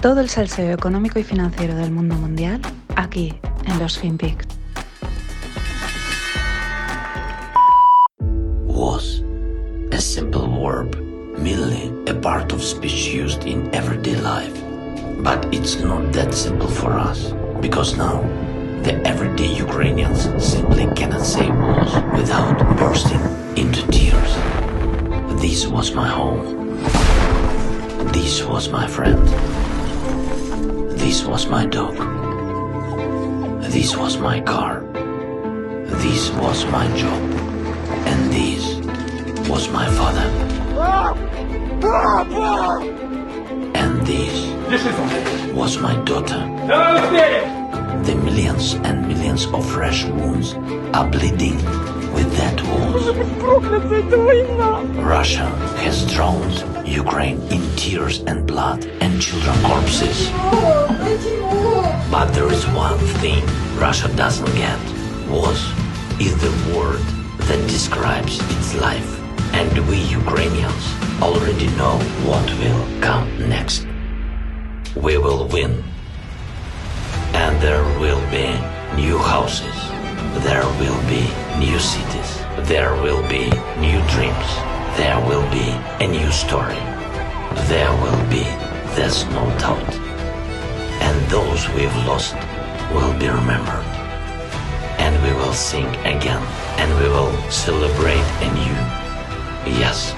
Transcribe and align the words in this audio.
Todo 0.00 0.20
el 0.20 0.28
salseo 0.28 0.72
económico 0.72 1.18
y 1.18 1.24
financiero 1.24 1.74
del 1.74 1.90
mundo 1.90 2.14
mundial 2.14 2.60
aquí 2.94 3.34
en 3.66 3.78
los 3.80 3.98
FinPix. 3.98 4.46
Was 8.68 9.24
a 9.90 10.00
simple 10.00 10.46
verb, 10.46 10.94
merely 11.36 11.92
a 12.08 12.14
part 12.14 12.52
of 12.52 12.62
speech 12.62 13.12
used 13.12 13.44
in 13.44 13.68
everyday 13.74 14.14
life. 14.14 14.54
But 15.24 15.44
it's 15.52 15.80
not 15.82 16.12
that 16.12 16.32
simple 16.32 16.68
for 16.68 16.92
us, 16.92 17.34
because 17.60 17.96
now 17.96 18.22
the 18.84 19.04
everyday 19.04 19.52
Ukrainians 19.52 20.28
simply 20.38 20.86
cannot 20.94 21.26
say 21.26 21.50
was 21.50 21.92
without 22.16 22.56
bursting 22.78 23.20
into 23.56 23.84
tears. 23.90 24.36
This 25.40 25.66
was 25.66 25.92
my 25.92 26.06
home. 26.08 26.78
This 28.12 28.44
was 28.44 28.68
my 28.70 28.86
friend. 28.86 29.28
This 30.98 31.24
was 31.24 31.46
my 31.46 31.64
dog. 31.64 31.96
This 33.72 33.96
was 33.96 34.18
my 34.18 34.40
car. 34.40 34.80
This 36.02 36.30
was 36.32 36.66
my 36.66 36.86
job. 36.96 37.22
And 38.10 38.32
this 38.32 38.76
was 39.48 39.68
my 39.70 39.86
father. 39.98 40.28
And 43.74 44.06
this 44.06 45.52
was 45.54 45.78
my 45.78 45.94
daughter. 46.04 46.40
The 48.04 48.14
millions 48.14 48.74
and 48.74 49.08
millions 49.08 49.46
of 49.46 49.64
fresh 49.70 50.04
wounds 50.04 50.54
are 50.94 51.08
bleeding 51.08 51.58
with 52.18 52.36
that. 52.36 52.56
Russia 55.02 55.46
has 55.84 56.04
drowned 56.12 56.58
Ukraine 56.86 57.40
in 57.54 57.62
tears 57.76 58.20
and 58.26 58.46
blood 58.46 58.84
and 59.00 59.22
children 59.22 59.56
corpses. 59.62 60.30
But 62.10 62.28
there 62.34 62.50
is 62.52 62.66
one 62.68 62.98
thing 63.22 63.44
Russia 63.78 64.08
doesn't 64.16 64.52
get. 64.54 64.78
Was 65.28 65.60
is 66.18 66.34
the 66.46 66.54
word 66.74 67.04
that 67.48 67.60
describes 67.68 68.40
its 68.56 68.74
life. 68.74 69.10
And 69.54 69.72
we 69.88 69.98
Ukrainians 70.22 70.84
already 71.22 71.68
know 71.80 71.96
what 72.28 72.46
will 72.60 72.84
come 73.00 73.26
next. 73.48 73.86
We 74.96 75.18
will 75.18 75.46
win. 75.48 75.84
And 77.32 77.60
there 77.62 77.84
will 78.00 78.24
be 78.30 78.48
new 78.96 79.18
houses. 79.18 79.87
There 80.42 80.66
will 80.80 81.00
be 81.08 81.22
new 81.58 81.78
cities. 81.78 82.30
There 82.68 82.94
will 83.02 83.22
be 83.28 83.50
new 83.78 84.00
dreams. 84.14 84.48
There 84.96 85.18
will 85.28 85.46
be 85.50 85.68
a 86.04 86.06
new 86.06 86.30
story. 86.32 86.80
There 87.70 87.92
will 88.02 88.22
be, 88.28 88.44
there's 88.96 89.24
no 89.26 89.44
doubt. 89.58 89.94
And 91.06 91.16
those 91.30 91.68
we've 91.70 91.98
lost 92.06 92.34
will 92.92 93.12
be 93.18 93.28
remembered. 93.28 93.86
And 94.98 95.14
we 95.22 95.32
will 95.40 95.54
sing 95.54 95.88
again. 96.04 96.42
And 96.78 96.90
we 97.00 97.08
will 97.08 97.32
celebrate 97.50 98.28
anew. 98.46 98.76
Yes, 99.80 100.14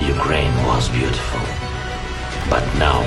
Ukraine 0.00 0.54
was 0.66 0.88
beautiful. 0.88 1.40
But 2.48 2.64
now 2.78 3.02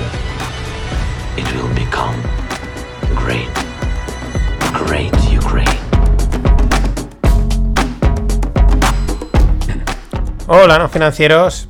Hola, 10.54 10.78
no 10.78 10.90
financieros. 10.90 11.66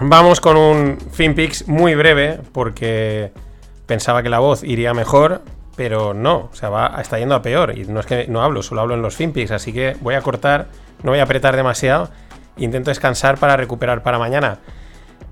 Vamos 0.00 0.40
con 0.40 0.56
un 0.56 0.96
FinPix 1.10 1.66
muy 1.66 1.96
breve 1.96 2.38
porque 2.52 3.32
pensaba 3.86 4.22
que 4.22 4.28
la 4.28 4.38
voz 4.38 4.62
iría 4.62 4.94
mejor, 4.94 5.42
pero 5.74 6.14
no, 6.14 6.48
o 6.52 6.54
sea, 6.54 6.68
va, 6.68 7.00
está 7.00 7.18
yendo 7.18 7.34
a 7.34 7.42
peor. 7.42 7.76
Y 7.76 7.84
no 7.86 7.98
es 7.98 8.06
que 8.06 8.28
no 8.28 8.40
hablo, 8.40 8.62
solo 8.62 8.82
hablo 8.82 8.94
en 8.94 9.02
los 9.02 9.16
FinPix, 9.16 9.50
así 9.50 9.72
que 9.72 9.96
voy 10.02 10.14
a 10.14 10.20
cortar, 10.20 10.68
no 11.02 11.10
voy 11.10 11.18
a 11.18 11.24
apretar 11.24 11.56
demasiado. 11.56 12.10
Intento 12.58 12.90
descansar 12.90 13.38
para 13.38 13.56
recuperar 13.56 14.04
para 14.04 14.20
mañana. 14.20 14.60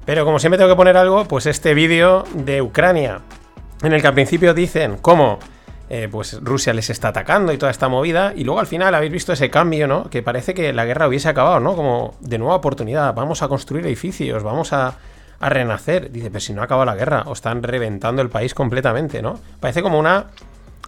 Pero 0.05 0.25
como 0.25 0.41
siempre 0.41 0.59
tengo 0.59 0.71
que 0.71 0.77
poner 0.77 0.97
algo, 0.97 1.27
pues 1.27 1.47
este 1.47 1.75
vídeo 1.75 2.25
de 2.35 2.61
Ucrania, 2.61 3.21
en 3.85 3.93
el 3.93 4.01
que 4.01 4.09
al 4.09 4.15
principio 4.15 4.53
dicen 4.53 4.97
cómo 5.01 5.39
eh, 5.91 6.09
pues 6.11 6.39
Rusia 6.43 6.73
les 6.73 6.89
está 6.89 7.09
atacando 7.09 7.53
y 7.53 7.59
toda 7.59 7.71
esta 7.71 7.89
movida, 7.89 8.33
y 8.35 8.45
luego 8.45 8.61
al 8.61 8.67
final 8.67 8.95
habéis 8.95 9.13
visto 9.13 9.33
ese 9.33 9.51
cambio, 9.51 9.87
¿no? 9.87 10.09
Que 10.09 10.23
parece 10.23 10.55
que 10.55 10.73
la 10.73 10.85
guerra 10.85 11.09
hubiese 11.09 11.29
acabado, 11.29 11.61
¿no? 11.61 11.77
Como 11.77 12.15
de 12.21 12.39
nueva 12.39 12.55
oportunidad, 12.55 13.13
vamos 13.13 13.43
a 13.43 13.49
construir 13.49 13.85
edificios, 13.87 14.43
vamos 14.43 14.73
a, 14.73 14.95
a 15.41 15.49
renacer. 15.49 16.11
Dice, 16.11 16.31
pero 16.31 16.41
si 16.41 16.53
no 16.53 16.63
ha 16.63 16.65
acabado 16.65 16.87
la 16.87 16.95
guerra, 16.95 17.25
o 17.27 17.33
están 17.33 17.63
reventando 17.63 18.23
el 18.23 18.31
país 18.31 18.55
completamente, 18.55 19.21
¿no? 19.21 19.41
Parece 19.59 19.83
como 19.83 19.99
una 19.99 20.27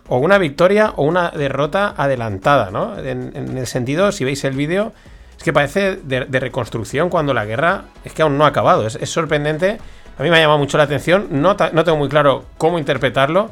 o 0.08 0.18
una 0.18 0.38
victoria 0.38 0.92
o 0.96 1.04
una 1.04 1.30
derrota 1.30 1.94
adelantada, 1.96 2.70
¿no? 2.70 2.98
En, 2.98 3.56
el 3.56 3.66
sentido, 3.66 4.12
si 4.12 4.24
veis 4.24 4.44
el 4.44 4.54
vídeo, 4.54 4.92
es 5.36 5.42
que 5.42 5.52
parece 5.52 5.96
de, 5.96 6.40
reconstrucción 6.40 7.08
cuando 7.08 7.34
la 7.34 7.44
guerra 7.44 7.84
es 8.04 8.12
que 8.12 8.22
aún 8.22 8.36
no 8.38 8.44
ha 8.44 8.48
acabado. 8.48 8.86
Es, 8.86 8.96
es 8.96 9.10
sorprendente. 9.10 9.78
A 10.18 10.22
mí 10.22 10.30
me 10.30 10.36
ha 10.36 10.40
llamado 10.40 10.58
mucho 10.58 10.76
la 10.76 10.84
atención. 10.84 11.28
No, 11.30 11.56
no, 11.72 11.84
tengo 11.84 11.98
muy 11.98 12.08
claro 12.08 12.44
cómo 12.58 12.78
interpretarlo. 12.78 13.50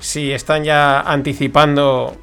Si 0.00 0.32
están 0.32 0.64
ya 0.64 1.00
anticipando, 1.00 2.16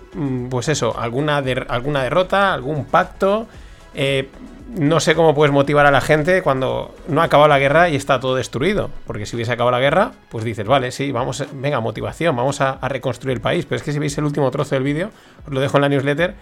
pues 0.50 0.68
eso, 0.68 1.00
alguna, 1.00 1.38
alguna 1.38 2.04
derrota, 2.04 2.54
algún 2.54 2.86
pacto. 2.86 3.48
Eh, 3.94 4.30
no 4.76 5.00
sé 5.00 5.16
cómo 5.16 5.34
puedes 5.34 5.54
motivar 5.54 5.86
a 5.86 5.92
la 5.92 6.02
gente 6.02 6.42
cuando 6.42 6.94
no 7.08 7.22
ha 7.22 7.26
acabado 7.26 7.48
la 7.48 7.58
guerra 7.58 7.88
y 7.88 7.96
está 7.96 8.20
todo 8.20 8.36
destruido. 8.36 8.90
Porque 9.06 9.26
si 9.26 9.36
hubiese 9.36 9.54
acabado 9.54 9.72
la 9.72 9.80
guerra, 9.80 10.12
pues 10.30 10.44
dices, 10.44 10.68
vale, 10.68 10.92
sí, 10.92 11.12
vamos, 11.12 11.46
venga, 11.54 11.80
motivación, 11.80 12.36
vamos 12.36 12.60
a, 12.60 12.72
a 12.72 12.90
reconstruir 12.90 13.38
el 13.38 13.42
país. 13.42 13.66
Pero 13.66 13.78
es 13.78 13.84
que 13.84 13.94
si 13.94 14.00
veis 14.00 14.18
el 14.18 14.26
último 14.26 14.52
trozo 14.52 14.76
del 14.76 14.84
vídeo, 14.84 15.12
os 15.46 15.54
lo 15.54 15.62
dejo 15.62 15.78
en 15.78 15.82
la 15.82 15.90
newsletter 15.90 16.36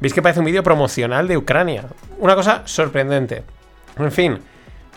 Veis 0.00 0.12
que 0.12 0.22
parece 0.22 0.40
un 0.40 0.46
vídeo 0.46 0.62
promocional 0.62 1.28
de 1.28 1.36
Ucrania. 1.36 1.84
Una 2.18 2.34
cosa 2.34 2.62
sorprendente. 2.64 3.44
En 3.96 4.12
fin, 4.12 4.38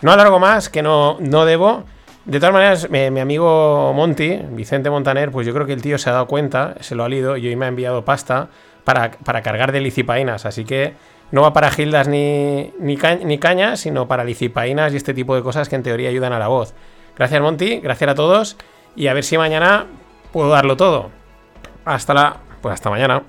no 0.02 0.12
alargo 0.12 0.38
más, 0.38 0.68
que 0.68 0.82
no, 0.82 1.18
no 1.20 1.44
debo. 1.44 1.84
De 2.28 2.40
todas 2.40 2.52
maneras, 2.52 2.90
mi, 2.90 3.10
mi, 3.10 3.20
amigo 3.20 3.90
Monty, 3.94 4.36
Vicente 4.50 4.90
Montaner, 4.90 5.30
pues 5.30 5.46
yo 5.46 5.54
creo 5.54 5.64
que 5.64 5.72
el 5.72 5.80
tío 5.80 5.96
se 5.96 6.10
ha 6.10 6.12
dado 6.12 6.26
cuenta, 6.26 6.74
se 6.80 6.94
lo 6.94 7.04
ha 7.04 7.08
lido 7.08 7.38
y 7.38 7.48
hoy 7.48 7.56
me 7.56 7.64
ha 7.64 7.68
enviado 7.68 8.04
pasta 8.04 8.50
para, 8.84 9.12
para 9.12 9.40
cargar 9.40 9.72
de 9.72 9.80
licipainas. 9.80 10.44
Así 10.44 10.66
que 10.66 10.92
no 11.32 11.40
va 11.40 11.54
para 11.54 11.70
gildas 11.70 12.06
ni, 12.06 12.70
ni, 12.80 12.98
ca 12.98 13.14
ni 13.14 13.38
cañas, 13.38 13.80
sino 13.80 14.08
para 14.08 14.24
licipainas 14.24 14.92
y 14.92 14.98
este 14.98 15.14
tipo 15.14 15.34
de 15.36 15.42
cosas 15.42 15.70
que 15.70 15.76
en 15.76 15.82
teoría 15.82 16.10
ayudan 16.10 16.34
a 16.34 16.38
la 16.38 16.48
voz. 16.48 16.74
Gracias 17.16 17.40
Monty, 17.40 17.80
gracias 17.80 18.10
a 18.10 18.14
todos 18.14 18.58
y 18.94 19.06
a 19.06 19.14
ver 19.14 19.24
si 19.24 19.38
mañana 19.38 19.86
puedo 20.30 20.50
darlo 20.50 20.76
todo. 20.76 21.08
Hasta 21.86 22.12
la... 22.12 22.36
Pues 22.60 22.74
hasta 22.74 22.90
mañana. 22.90 23.22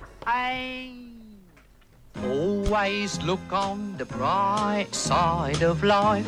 Always 2.22 3.24
look 3.24 3.40
on 3.50 3.96
the 3.98 4.04
bright 4.04 4.94
side 4.94 5.64
of 5.64 5.84
life. 5.84 6.28